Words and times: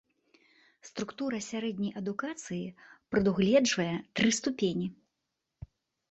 Структура 0.89 1.39
сярэдняй 1.47 1.91
адукацыі 2.01 2.61
прадугледжвае 3.15 3.85
тры 4.21 4.29
ступені. 4.39 4.87